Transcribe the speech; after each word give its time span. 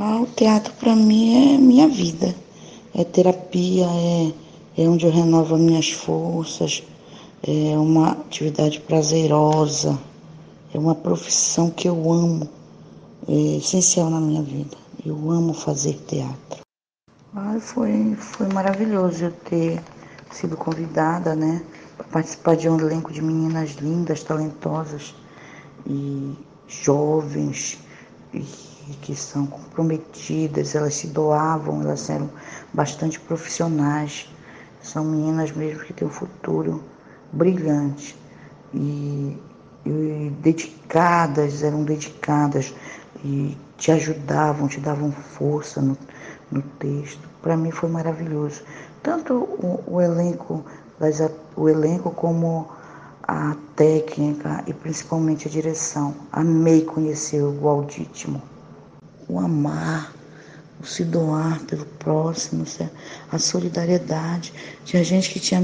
Ah, 0.00 0.20
o 0.20 0.26
teatro 0.26 0.72
para 0.74 0.94
mim 0.94 1.56
é 1.56 1.58
minha 1.58 1.88
vida. 1.88 2.32
É 2.94 3.02
terapia, 3.02 3.84
é, 3.84 4.32
é 4.82 4.88
onde 4.88 5.04
eu 5.04 5.10
renovo 5.10 5.56
as 5.56 5.60
minhas 5.60 5.90
forças, 5.90 6.84
é 7.42 7.76
uma 7.76 8.12
atividade 8.12 8.78
prazerosa, 8.78 9.98
é 10.72 10.78
uma 10.78 10.94
profissão 10.94 11.68
que 11.68 11.88
eu 11.88 12.12
amo, 12.12 12.48
é 13.26 13.56
essencial 13.56 14.08
na 14.08 14.20
minha 14.20 14.40
vida. 14.40 14.76
Eu 15.04 15.32
amo 15.32 15.52
fazer 15.52 15.94
teatro. 16.06 16.60
Ah, 17.34 17.56
foi, 17.58 18.14
foi 18.14 18.46
maravilhoso 18.52 19.24
eu 19.24 19.32
ter 19.32 19.82
sido 20.30 20.56
convidada, 20.56 21.34
né, 21.34 21.60
para 21.96 22.06
participar 22.06 22.54
de 22.54 22.68
um 22.68 22.78
elenco 22.78 23.12
de 23.12 23.20
meninas 23.20 23.72
lindas, 23.72 24.22
talentosas 24.22 25.12
e 25.84 26.36
jovens 26.68 27.78
que 29.02 29.14
são 29.14 29.46
comprometidas, 29.46 30.74
elas 30.74 30.94
se 30.94 31.08
doavam, 31.08 31.82
elas 31.82 32.08
eram 32.08 32.30
bastante 32.72 33.18
profissionais. 33.20 34.28
São 34.82 35.04
meninas 35.04 35.52
mesmo 35.52 35.84
que 35.84 35.92
têm 35.92 36.08
um 36.08 36.10
futuro 36.10 36.82
brilhante 37.32 38.16
e, 38.72 39.36
e 39.84 40.32
dedicadas, 40.40 41.62
eram 41.62 41.84
dedicadas 41.84 42.74
e 43.24 43.56
te 43.76 43.92
ajudavam, 43.92 44.68
te 44.68 44.80
davam 44.80 45.12
força 45.12 45.80
no, 45.80 45.96
no 46.50 46.62
texto. 46.62 47.28
Para 47.42 47.56
mim 47.56 47.70
foi 47.70 47.88
maravilhoso. 47.88 48.62
Tanto 49.02 49.34
o, 49.34 49.82
o 49.86 50.00
elenco, 50.00 50.64
o 51.56 51.68
elenco 51.68 52.10
como 52.10 52.68
a 53.28 53.54
técnica 53.76 54.64
e 54.66 54.72
principalmente 54.72 55.46
a 55.46 55.50
direção. 55.50 56.14
Amei 56.32 56.80
conhecer 56.80 57.42
o 57.42 57.68
Aldítimo. 57.68 58.40
O 59.28 59.38
amar, 59.38 60.10
o 60.80 60.86
se 60.86 61.04
doar 61.04 61.60
pelo 61.66 61.84
próximo, 61.84 62.64
a 63.30 63.38
solidariedade. 63.38 64.54
Tinha 64.86 65.04
gente 65.04 65.28
que 65.28 65.38
tinha, 65.38 65.60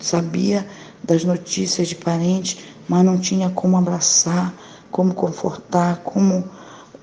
sabia 0.00 0.66
das 1.04 1.22
notícias 1.22 1.86
de 1.86 1.94
parentes, 1.94 2.64
mas 2.88 3.04
não 3.04 3.16
tinha 3.16 3.48
como 3.48 3.76
abraçar, 3.76 4.52
como 4.90 5.14
confortar, 5.14 5.98
como 5.98 6.42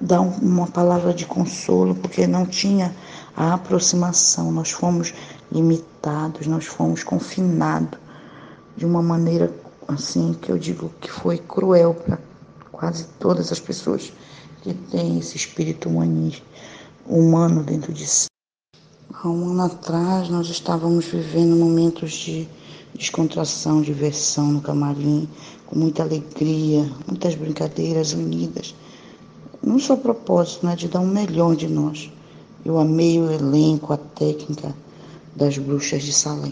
dar 0.00 0.20
uma 0.20 0.66
palavra 0.66 1.14
de 1.14 1.26
consolo, 1.26 1.94
porque 1.94 2.26
não 2.26 2.44
tinha 2.44 2.92
a 3.36 3.54
aproximação. 3.54 4.50
Nós 4.50 4.72
fomos 4.72 5.14
limitados, 5.52 6.48
nós 6.48 6.66
fomos 6.66 7.04
confinados 7.04 8.00
de 8.76 8.84
uma 8.84 9.00
maneira 9.00 9.52
assim 9.92 10.34
que 10.34 10.50
eu 10.50 10.58
digo 10.58 10.92
que 11.00 11.10
foi 11.10 11.38
cruel 11.38 11.94
para 11.94 12.18
quase 12.70 13.04
todas 13.18 13.52
as 13.52 13.60
pessoas 13.60 14.12
que 14.62 14.74
têm 14.74 15.18
esse 15.18 15.36
espírito 15.36 15.88
humano 15.88 17.62
dentro 17.62 17.92
de 17.92 18.06
si. 18.06 18.26
Há 19.12 19.28
um 19.28 19.50
ano 19.50 19.64
atrás 19.64 20.28
nós 20.28 20.48
estávamos 20.48 21.06
vivendo 21.06 21.56
momentos 21.56 22.12
de 22.12 22.48
descontração, 22.94 23.82
diversão 23.82 24.52
no 24.52 24.60
camarim, 24.60 25.28
com 25.66 25.78
muita 25.78 26.02
alegria, 26.02 26.90
muitas 27.06 27.34
brincadeiras 27.34 28.12
unidas. 28.12 28.74
Não 29.62 29.78
só 29.78 29.96
propósito, 29.96 30.66
né, 30.66 30.74
de 30.74 30.88
dar 30.88 31.00
o 31.00 31.06
melhor 31.06 31.54
de 31.54 31.68
nós. 31.68 32.10
Eu 32.64 32.78
amei 32.78 33.20
o 33.20 33.30
elenco, 33.30 33.92
a 33.92 33.96
técnica 33.96 34.74
das 35.34 35.58
bruxas 35.58 36.02
de 36.02 36.12
Salem. 36.12 36.51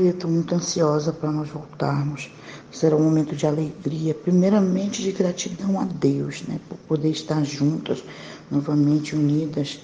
Ai, 0.00 0.06
eu 0.06 0.12
estou 0.12 0.30
muito 0.30 0.54
ansiosa 0.54 1.12
para 1.12 1.30
nós 1.30 1.50
voltarmos. 1.50 2.30
Será 2.72 2.96
um 2.96 3.04
momento 3.04 3.36
de 3.36 3.46
alegria, 3.46 4.14
primeiramente 4.14 5.02
de 5.02 5.12
gratidão 5.12 5.78
a 5.78 5.84
Deus, 5.84 6.42
né? 6.48 6.58
Por 6.70 6.78
poder 6.78 7.10
estar 7.10 7.44
juntas, 7.44 8.02
novamente 8.50 9.14
unidas, 9.14 9.78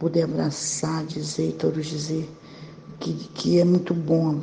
poder 0.00 0.22
abraçar, 0.24 1.06
dizer 1.06 1.52
todos 1.52 1.86
dizer 1.86 2.28
que, 2.98 3.12
que 3.12 3.60
é 3.60 3.64
muito 3.64 3.94
bom 3.94 4.42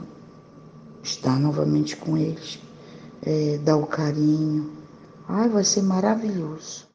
estar 1.03 1.38
novamente 1.38 1.97
com 1.97 2.18
eles, 2.18 2.57
é, 3.22 3.57
dar 3.57 3.75
o 3.75 3.88
carinho. 3.88 4.72
Ai, 5.28 5.50
vai 5.50 5.66
ser 5.66 5.81
maravilhoso. 5.81 6.88